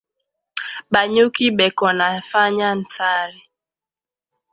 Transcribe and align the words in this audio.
Ba 0.91 1.01
nyuki 1.13 1.45
beko 1.57 1.87
nafanya 1.97 2.67
nsari 2.79 3.41